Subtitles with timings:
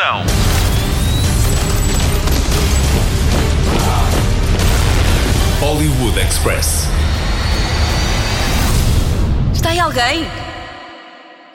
[0.00, 0.24] interpretação.
[5.60, 6.88] Hollywood Express.
[9.52, 10.26] Está aí alguém?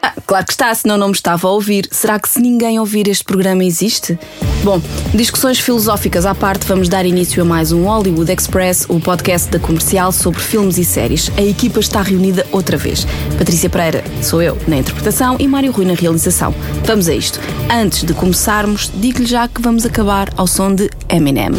[0.02, 1.88] Ah, claro que está, senão não me estava a ouvir.
[1.92, 4.18] Será que se ninguém ouvir este programa existe?
[4.66, 4.82] Bom,
[5.14, 9.60] discussões filosóficas à parte, vamos dar início a mais um Hollywood Express, o podcast da
[9.60, 11.32] comercial sobre filmes e séries.
[11.38, 13.06] A equipa está reunida outra vez.
[13.38, 16.52] Patrícia Pereira, sou eu, na interpretação, e Mário Rui na realização.
[16.84, 17.40] Vamos a isto.
[17.72, 21.52] Antes de começarmos, digo-lhe já que vamos acabar ao som de Eminem.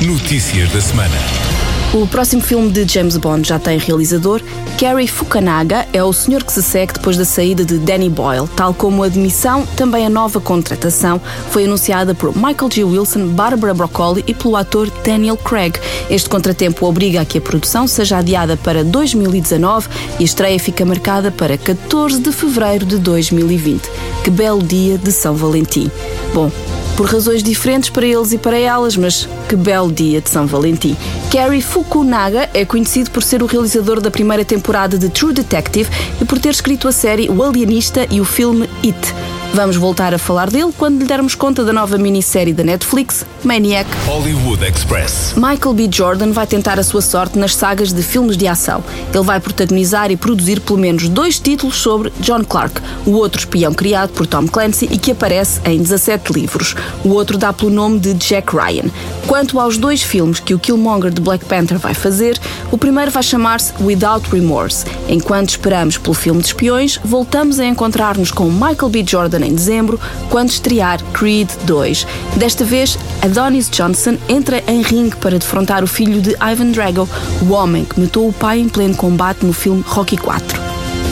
[0.00, 1.51] Notícias da semana.
[1.94, 4.40] O próximo filme de James Bond já tem realizador.
[4.78, 8.48] Cary Fukunaga é o senhor que se segue depois da saída de Danny Boyle.
[8.56, 11.20] Tal como a demissão, também a nova contratação
[11.50, 12.84] foi anunciada por Michael G.
[12.84, 15.78] Wilson, Barbara Broccoli e pelo ator Daniel Craig.
[16.08, 20.86] Este contratempo obriga a que a produção seja adiada para 2019 e a estreia fica
[20.86, 23.82] marcada para 14 de fevereiro de 2020.
[24.24, 25.90] Que belo dia de São Valentim.
[26.32, 26.50] Bom,
[26.96, 30.96] por razões diferentes para eles e para elas, mas que belo dia de São Valentim.
[31.30, 35.90] Cary Fukunaga é conhecido por ser o realizador da primeira temporada de True Detective
[36.20, 39.41] e por ter escrito a série O Alienista e o filme It.
[39.54, 43.86] Vamos voltar a falar dele quando lhe dermos conta da nova minissérie da Netflix, Maniac.
[44.06, 45.34] Hollywood Express.
[45.36, 45.90] Michael B.
[45.92, 48.82] Jordan vai tentar a sua sorte nas sagas de filmes de ação.
[49.12, 53.74] Ele vai protagonizar e produzir pelo menos dois títulos sobre John Clark, o outro espião
[53.74, 56.74] criado por Tom Clancy e que aparece em 17 livros.
[57.04, 58.88] O outro dá pelo nome de Jack Ryan.
[59.26, 63.22] Quanto aos dois filmes que o Killmonger de Black Panther vai fazer, o primeiro vai
[63.22, 64.86] chamar-se Without Remorse.
[65.10, 69.04] Enquanto esperamos pelo filme de espiões, voltamos a encontrar-nos com Michael B.
[69.06, 69.98] Jordan em dezembro,
[70.30, 72.06] quando estrear Creed 2.
[72.36, 77.08] Desta vez, Adonis Johnson entra em ringue para defrontar o filho de Ivan Drago,
[77.42, 80.60] o homem que matou o pai em pleno combate no filme Rocky 4.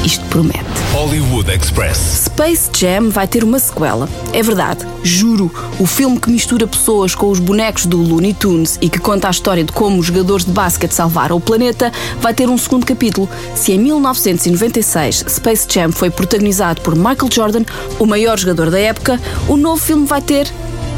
[0.05, 0.80] Isto promete.
[0.93, 2.25] Hollywood Express.
[2.25, 4.09] Space Jam vai ter uma sequela.
[4.33, 5.49] É verdade, juro.
[5.79, 9.31] O filme que mistura pessoas com os bonecos do Looney Tunes e que conta a
[9.31, 13.29] história de como os jogadores de basquete salvaram o planeta vai ter um segundo capítulo.
[13.55, 17.65] Se em 1996 Space Jam foi protagonizado por Michael Jordan,
[17.99, 20.53] o maior jogador da época, o novo filme vai ter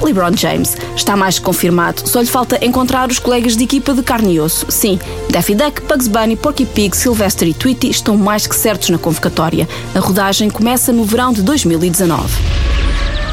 [0.05, 0.77] LeBron James.
[0.97, 4.41] Está mais que confirmado, só lhe falta encontrar os colegas de equipa de carne e
[4.41, 4.67] osso.
[4.71, 4.99] Sim,
[5.31, 9.69] Daffy Duck, Bugs Bunny, Porky Pig, Sylvester e Tweety estão mais que certos na convocatória.
[9.95, 12.23] A rodagem começa no verão de 2019.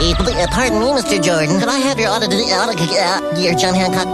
[0.01, 0.15] Uh,
[0.55, 1.21] pardon me, Mr.
[1.21, 1.59] Jordan.
[1.59, 4.07] Could I have your auto, auto uh, your John Hancock?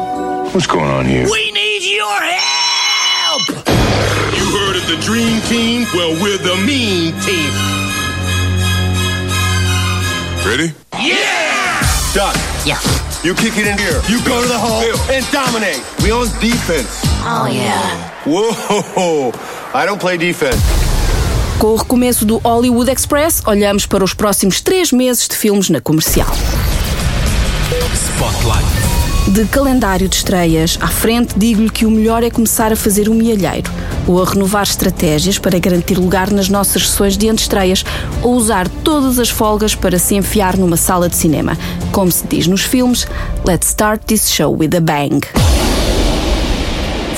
[0.52, 1.30] What's going on here?
[1.30, 3.42] We need your help!
[4.36, 5.86] You heard of the Dream Team?
[5.94, 7.52] Well, we're the Mean Team.
[10.44, 10.74] Ready?
[10.98, 11.45] Yeah!
[12.16, 12.34] Duck.
[12.66, 12.80] Yeah.
[13.26, 14.00] You kick it in here.
[14.08, 15.84] You go to the hole and dominate.
[16.02, 17.02] We on defense.
[17.26, 18.10] Oh, yeah.
[18.26, 19.34] Whoa!
[19.74, 20.56] I don't play defense.
[21.60, 25.82] Com o recomeço do Hollywood Express, olhamos para os próximos três meses de filmes na
[25.82, 26.32] comercial.
[27.94, 29.05] Spotlight.
[29.28, 33.16] De calendário de estreias à frente, digo-lhe que o melhor é começar a fazer um
[33.16, 33.72] milheiro,
[34.08, 37.84] ou a renovar estratégias para garantir lugar nas nossas sessões de antestreias,
[38.22, 41.58] ou usar todas as folgas para se enfiar numa sala de cinema.
[41.92, 43.08] Como se diz nos filmes,
[43.44, 45.22] let's start this show with a bang.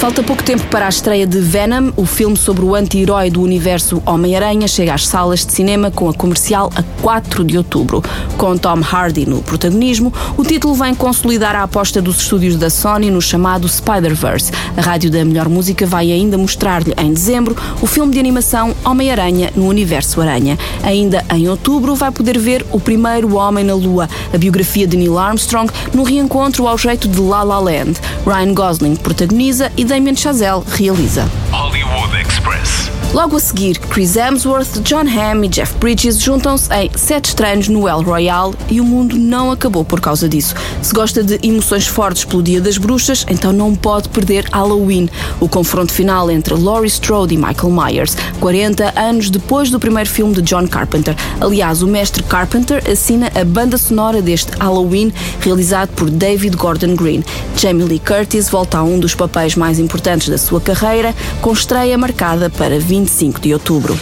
[0.07, 4.01] Falta pouco tempo para a estreia de Venom, o filme sobre o anti-herói do universo
[4.05, 8.01] Homem-Aranha, chega às salas de cinema com a comercial a 4 de outubro.
[8.37, 13.11] Com Tom Hardy no protagonismo, o título vem consolidar a aposta dos estúdios da Sony
[13.11, 14.53] no chamado Spider-Verse.
[14.77, 19.51] A rádio da melhor música vai ainda mostrar-lhe em dezembro o filme de animação Homem-Aranha
[19.57, 20.57] no Universo Aranha.
[20.83, 25.19] Ainda em outubro vai poder ver O Primeiro Homem na Lua, a biografia de Neil
[25.19, 27.99] Armstrong, no reencontro ao jeito de La La Land.
[28.25, 31.27] Ryan Gosling protagoniza e Damien Chazelle realiza.
[31.51, 32.96] Hollywood Express.
[33.13, 37.87] Logo a seguir, Chris Hemsworth, John Hamm e Jeff Bridges juntam-se em Sete Estranhos no
[37.87, 40.53] El Royale e o mundo não acabou por causa disso.
[40.81, 45.09] Se gosta de emoções fortes pelo Dia das Bruxas, então não pode perder Halloween,
[45.39, 50.35] o confronto final entre Laurie Strode e Michael Myers, 40 anos depois do primeiro filme
[50.35, 51.15] de John Carpenter.
[51.39, 57.23] Aliás, o mestre Carpenter assina a banda sonora deste Halloween, realizado por David Gordon Green.
[57.55, 61.97] Jamie Lee Curtis volta a um dos papéis mais importantes da sua carreira, com estreia
[61.97, 63.93] marcada para 25 de outubro.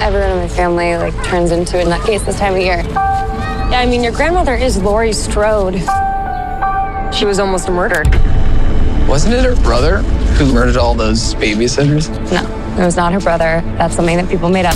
[0.00, 2.82] Everyone in my family like turns into a nutcase this time of year.
[2.82, 5.74] Yeah, I mean, your grandmother is Laurie Strode.
[7.14, 8.08] She was almost murdered.
[9.06, 9.98] Wasn't it her brother
[10.36, 12.10] who murdered all those babysitters?
[12.32, 12.42] No,
[12.82, 13.62] it was not her brother.
[13.78, 14.74] That's something that people made up.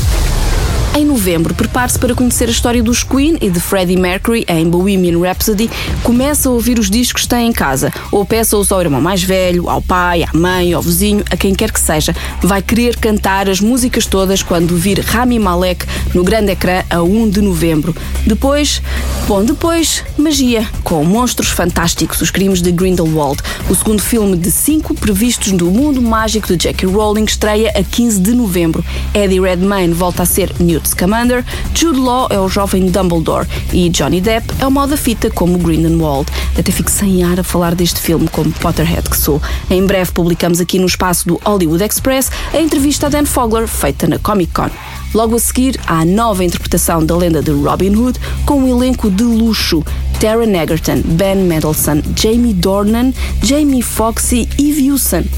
[0.92, 5.20] Em novembro, prepare-se para conhecer a história dos Queen e de Freddie Mercury em Bohemian
[5.20, 5.70] Rhapsody.
[6.02, 9.70] Começa a ouvir os discos que tem em casa, ou peça-os ao irmão mais velho,
[9.70, 12.12] ao pai, à mãe, ao vizinho, a quem quer que seja.
[12.42, 17.30] Vai querer cantar as músicas todas quando vir Rami Malek no grande ecrã a 1
[17.30, 17.94] de novembro.
[18.26, 18.82] Depois,
[19.28, 23.40] bom, depois, magia, com monstros fantásticos, os crimes de Grindelwald.
[23.68, 28.20] O segundo filme de cinco previstos do mundo mágico de Jackie Rowling estreia a 15
[28.20, 28.84] de novembro.
[29.14, 31.44] Eddie Redmayne volta a ser Newt Scamander,
[31.74, 35.58] Jude Law é o jovem Dumbledore e Johnny Depp é o mal da fita como
[35.58, 36.30] Grindelwald.
[36.58, 39.40] Até fico sem ar a falar deste filme como Potterhead que sou.
[39.70, 44.06] Em breve publicamos aqui no espaço do Hollywood Express a entrevista a Dan Fogler feita
[44.06, 44.70] na Comic Con.
[45.12, 49.10] Logo a seguir, há a nova interpretação da lenda de Robin Hood com um elenco
[49.10, 49.82] de luxo.
[50.20, 53.12] Taron Egerton, Ben Mendelsohn, Jamie Dornan,
[53.42, 54.90] Jamie Foxx e Eve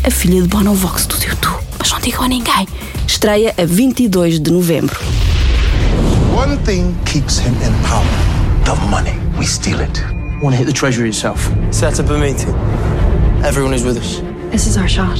[0.04, 1.62] a filha de Bono Vox do YouTube.
[1.78, 2.66] Mas não digam a ninguém.
[3.06, 4.98] Estreia a 22 de novembro.
[6.42, 8.04] One thing keeps him in power
[8.64, 9.16] the money.
[9.38, 10.02] We steal it.
[10.42, 11.38] Want to hit the treasury yourself?
[11.72, 12.48] Set up a meeting.
[13.44, 14.18] Everyone is with us.
[14.50, 15.18] This is our shot.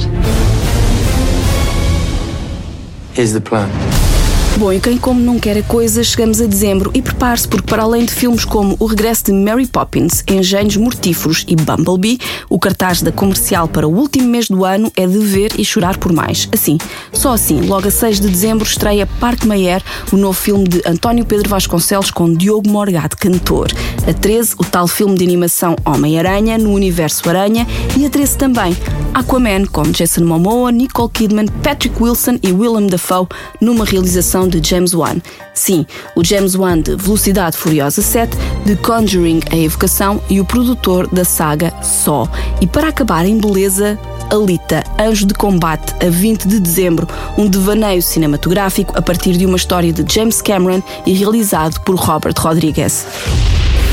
[3.13, 4.12] Here's the plan.
[4.55, 7.81] Bom, e quem como não quer a coisa, chegamos a dezembro e prepare-se porque para
[7.81, 13.01] além de filmes como O Regresso de Mary Poppins, Engenhos Mortíferos e Bumblebee, o cartaz
[13.01, 16.47] da comercial para o último mês do ano é de ver e chorar por mais.
[16.53, 16.77] Assim,
[17.11, 21.25] só assim, logo a 6 de dezembro estreia Parque Mayer, o novo filme de António
[21.25, 23.71] Pedro Vasconcelos com Diogo Morgado, cantor.
[24.07, 27.65] A 13, o tal filme de animação Homem-Aranha no universo Aranha
[27.97, 28.77] e a 13 também
[29.13, 33.27] Aquaman com Jason Momoa, Nicole Kidman, Patrick Wilson e Willem Dafoe
[33.61, 35.17] numa realização de James Wan.
[35.53, 35.85] Sim,
[36.15, 38.35] o James Wan de Velocidade Furiosa 7,
[38.65, 42.27] de Conjuring a Evocação e o produtor da saga Só.
[42.61, 43.99] E para acabar em beleza,
[44.29, 47.07] Alita, Anjo de Combate, a 20 de dezembro,
[47.37, 52.35] um devaneio cinematográfico a partir de uma história de James Cameron e realizado por Robert
[52.37, 53.05] Rodriguez.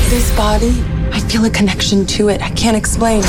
[0.09, 0.73] This body,
[1.13, 2.43] I feel a connection to it.
[2.43, 3.21] I can't explain.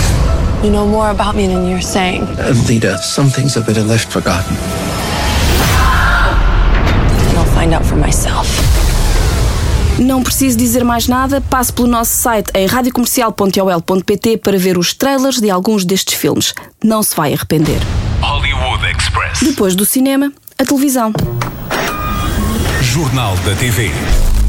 [0.65, 2.27] You know more about me than you're saying.
[2.69, 4.92] Lita, some things have been left forgotten.
[7.63, 8.51] Find out for myself.
[9.97, 15.39] Não preciso dizer mais nada, passe pelo nosso site em radiocomercial.ol.pt para ver os trailers
[15.41, 16.55] de alguns destes filmes.
[16.83, 17.79] Não se vai arrepender.
[18.21, 19.39] Hollywood Express.
[19.45, 21.13] Depois do cinema, a televisão.
[22.83, 23.93] Jornal da TV.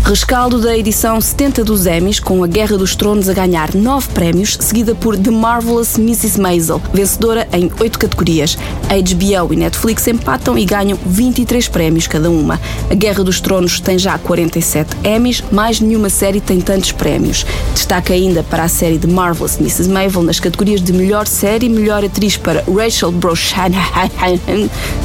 [0.04, 4.58] Rescaldo da edição 70 dos Emmys, com a Guerra dos Tronos a ganhar nove prémios,
[4.60, 6.42] seguida por The Marvelous Mrs.
[6.42, 8.58] Maisel, vencedora em oito categorias.
[8.90, 12.60] A HBO e Netflix empatam e ganham 23 prémios cada uma.
[12.92, 17.46] A Guerra dos Tronos tem já 47 Emmys, mais nenhuma série tem tantos prémios.
[17.74, 19.88] Destaca ainda para a série The Marvelous Mrs.
[19.88, 23.80] Maisel nas categorias de melhor série, melhor atriz para Rachel Brosnahan,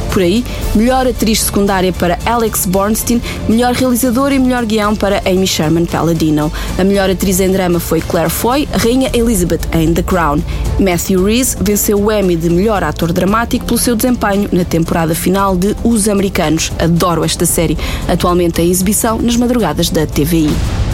[0.08, 0.44] por aí,
[0.74, 6.52] melhor atriz secundária para Alex Bornstein, melhor realizador e melhor guião para Amy Sherman Palladino.
[6.78, 10.42] A melhor atriz em drama foi Claire Foy, Rainha Elizabeth em The Crown.
[10.78, 15.56] Matthew Rhys venceu o Emmy de melhor ator dramático pelo seu desempenho na temporada final
[15.56, 16.72] de Os Americanos.
[16.78, 17.76] Adoro esta série,
[18.08, 20.87] atualmente em exibição nas madrugadas da TVI.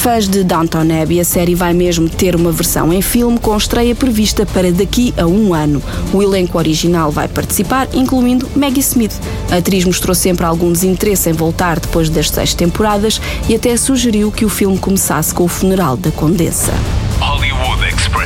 [0.00, 3.94] Fãs de Downton Abbey, a série vai mesmo ter uma versão em filme com estreia
[3.94, 5.82] prevista para daqui a um ano.
[6.10, 9.12] O elenco original vai participar, incluindo Maggie Smith.
[9.50, 14.32] A atriz mostrou sempre algum desinteresse em voltar depois das seis temporadas e até sugeriu
[14.32, 16.72] que o filme começasse com o funeral da Condessa.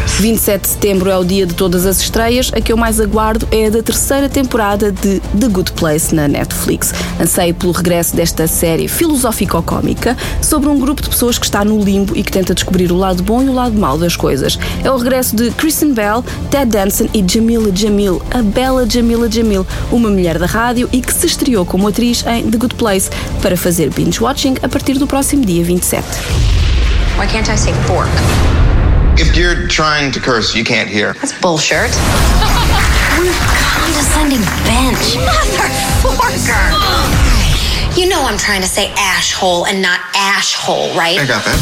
[0.05, 0.21] Hollywood Express.
[0.21, 2.51] 27 de setembro é o dia de todas as estreias.
[2.55, 6.29] A que eu mais aguardo é a da terceira temporada de The Good Place na
[6.29, 6.93] Netflix.
[7.21, 12.17] Anseio pelo regresso desta série filosófico-cómica sobre um grupo de pessoas que está no limbo
[12.17, 14.59] e que tenta descobrir o lado bom e o lado mau das coisas.
[14.83, 19.67] É o regresso de Kristen Bell, Ted Danson e Jamila Jamil, a bela Jamila Jamil,
[19.91, 23.57] uma mulher da rádio e que se estreou como atriz em The Good Place para
[23.57, 26.07] fazer binge-watching a partir do próximo dia 27.
[27.19, 28.11] Why can't I say fork?
[29.17, 31.13] If you're trying to curse, you can't hear.
[31.15, 31.93] That's bullshit.
[33.71, 35.15] Condescending bench.
[36.03, 36.75] Motherfucker.
[37.97, 41.19] You know I'm trying to say ashhole and not ashhole, right?
[41.19, 41.59] I got that.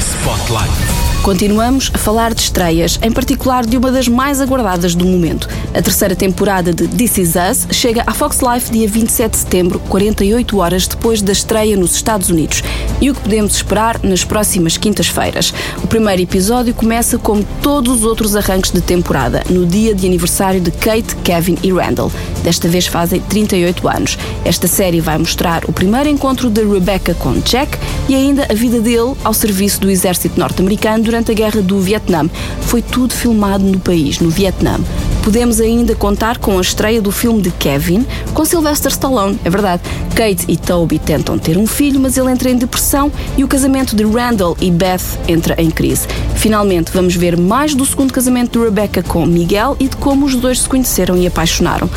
[0.00, 0.91] Spotlight.
[1.22, 5.48] Continuamos a falar de estreias, em particular de uma das mais aguardadas do momento.
[5.72, 9.78] A terceira temporada de This Is Us chega à Fox Life dia 27 de setembro,
[9.88, 12.64] 48 horas depois da estreia nos Estados Unidos.
[13.00, 15.54] E o que podemos esperar nas próximas quintas-feiras?
[15.84, 20.60] O primeiro episódio começa como todos os outros arranques de temporada, no dia de aniversário
[20.60, 22.10] de Kate, Kevin e Randall.
[22.42, 24.18] Desta vez fazem 38 anos.
[24.44, 28.80] Esta série vai mostrar o primeiro encontro de Rebecca com Jack e ainda a vida
[28.80, 32.26] dele ao serviço do exército norte-americano durante a guerra do Vietnã.
[32.62, 34.80] Foi tudo filmado no país, no Vietnã.
[35.22, 39.82] Podemos ainda contar com a estreia do filme de Kevin, com Sylvester Stallone, é verdade.
[40.14, 43.94] Kate e Toby tentam ter um filho, mas ele entra em depressão e o casamento
[43.94, 46.08] de Randall e Beth entra em crise.
[46.34, 50.34] Finalmente, vamos ver mais do segundo casamento de Rebecca com Miguel e de como os
[50.34, 51.90] dois se conheceram e apaixonaram.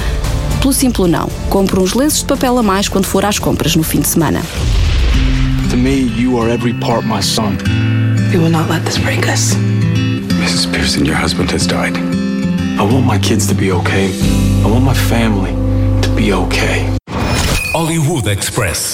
[0.60, 3.84] Pelo simples não, compre uns lenços de papel a mais quando for às compras no
[3.84, 4.42] fim de semana.
[5.70, 7.56] To me, you are every part my son.
[8.36, 9.54] We will not let this break us.
[9.54, 10.70] Mrs.
[10.74, 11.96] Pearson, your husband has died.
[12.78, 14.12] I want my kids to be okay.
[14.62, 15.52] I want my family
[16.02, 16.98] to be okay.
[17.08, 18.94] Hollywood Express.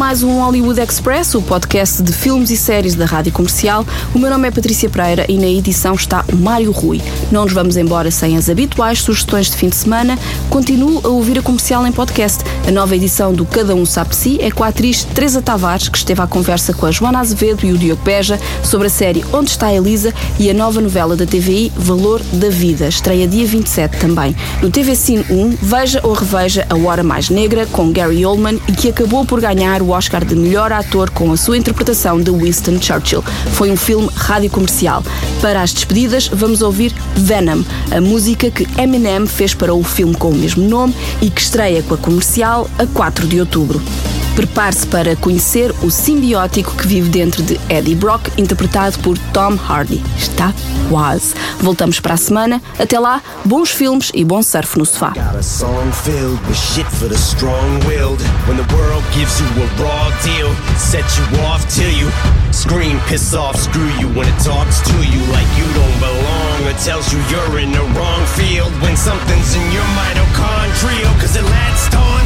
[0.00, 3.84] Mais um Hollywood Express, o podcast de filmes e séries da Rádio Comercial.
[4.14, 7.02] O meu nome é Patrícia Pereira e na edição está o Mário Rui.
[7.30, 10.18] Não nos vamos embora sem as habituais sugestões de fim de semana.
[10.48, 12.42] Continuo a ouvir a comercial em podcast.
[12.66, 15.98] A nova edição do Cada Um Sabe Si é com a atriz Teresa Tavares, que
[15.98, 19.50] esteve à conversa com a Joana Azevedo e o Diogo Beja sobre a série Onde
[19.50, 22.88] está a Elisa e a nova novela da TVI Valor da Vida.
[22.88, 24.34] Estreia dia 27 também.
[24.62, 28.72] No TV Cine 1, veja ou reveja A Hora Mais Negra com Gary Oldman e
[28.72, 32.80] que acabou por ganhar o Oscar de melhor ator com a sua interpretação de Winston
[32.80, 33.22] Churchill.
[33.52, 35.02] Foi um filme rádio comercial.
[35.40, 40.30] Para as despedidas, vamos ouvir Venom, a música que Eminem fez para o filme com
[40.30, 43.80] o mesmo nome e que estreia com a comercial a 4 de outubro.
[44.40, 50.02] Prepare-se para conhecer o simbiótico que vive dentro de Eddie Brock, interpretado por Tom Hardy.
[50.16, 50.54] Está
[50.88, 51.34] quase.
[51.60, 52.62] Voltamos para a semana.
[52.78, 55.12] Até lá, bons filmes e bom surf no sofá.
[62.52, 66.74] Scream, piss off, screw you when it talks to you like you don't belong or
[66.82, 72.19] tells you you're in the wrong field when something's in your mitochondrial cause it like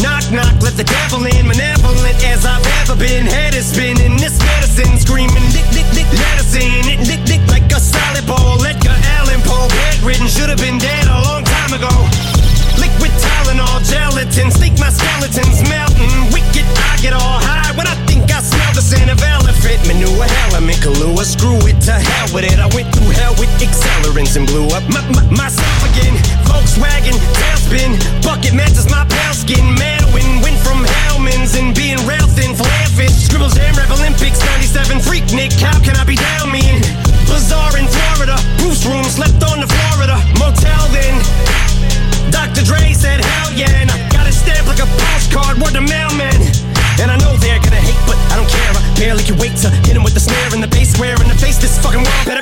[0.00, 3.26] Knock, knock, let the devil in, malevolent as I've ever been.
[3.26, 6.88] Head is spinning, this medicine screaming, lick, lick, lick, let us in.
[6.88, 8.56] It lick, lick like a solid ball.
[8.58, 11.92] Let Edgar Allan Poe, bedridden, should have been dead a long time ago.
[12.80, 16.32] Liquid Tylenol, gelatin, sneak my skeletons melting.
[16.32, 20.24] Wicked, I get all high when I think I smell the scent of elephant manure.
[20.48, 22.58] Element Kahlua, screw it to hell with it.
[22.58, 22.91] I went hell
[23.62, 26.14] accelerants and blew up my, my, myself again.
[26.50, 27.94] Volkswagen, tailspin,
[28.26, 29.62] bucket matches my pale skin.
[29.78, 33.14] Madwin, went from Hellman's and being rail thin, flare fish.
[33.30, 35.54] Scribbles Jam Rap Olympics, 97 freak Nick.
[35.62, 36.82] How can I be down mean?
[37.30, 41.14] Bazaar in Florida, Bruce room, slept on the Florida motel then.
[42.34, 42.66] Dr.
[42.66, 46.34] Dre said, hell yeah, and I got it stamped like a postcard, word to mailman.
[47.00, 48.70] And I know they're gonna hate, but I don't care.
[48.74, 51.28] I barely can wait to hit him with the snare and the bass square in
[51.28, 51.58] the face.
[51.58, 52.41] This fucking world better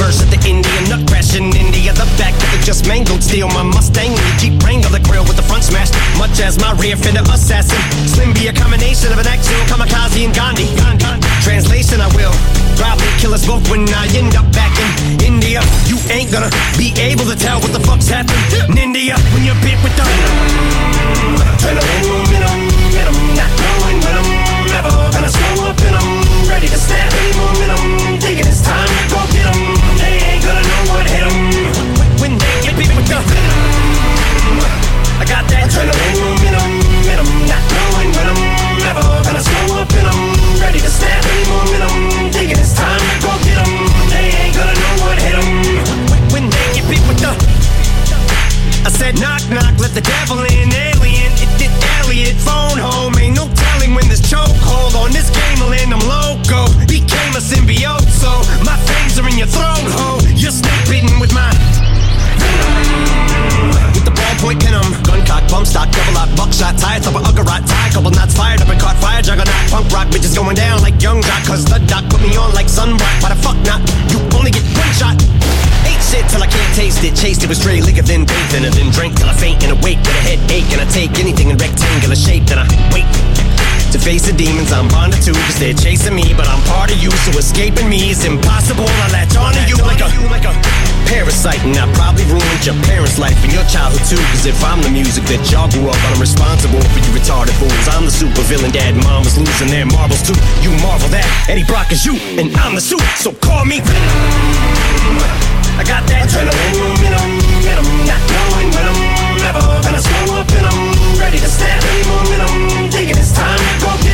[0.00, 1.92] the reverse at the Indian nut crash in India.
[1.92, 3.48] The back of the just mangled steel.
[3.48, 5.94] My Mustang in the Jeep Wrangler grill with the front smashed.
[6.16, 7.78] Much as my rear fender assassin.
[8.08, 10.68] Slim be a combination of an actual kamikaze and Gandhi.
[11.44, 12.32] Translation, I will
[12.76, 15.60] probably kill us both when I end up back in India.
[15.86, 18.40] You ain't gonna be able to tell what the fuck's happened
[18.72, 20.49] in India when you're bit with the
[84.70, 87.88] demons I'm bonded to, cause they're chasing me, but I'm part of you, so escaping
[87.88, 88.86] me is impossible.
[88.86, 90.54] I latch onto you like a, like a
[91.06, 94.80] parasite, and I probably ruined your parents' life and your childhood too, cause if I'm
[94.82, 97.88] the music that y'all grew up on, I'm responsible for you retarded fools.
[97.90, 100.36] I'm the super villain, dad mom losing their marbles too.
[100.62, 103.80] You marvel that Eddie Brock is you, and I'm the suit, so call me.
[105.80, 107.50] I got that adrenaline
[108.04, 109.00] not knowing when I'm
[109.40, 112.90] never gonna slow up and I'm ready to stab any momentum.
[112.90, 114.09] Thinking it's time to go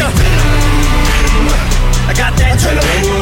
[0.00, 0.12] I
[2.16, 2.58] got that.
[2.58, 3.17] Adrenaline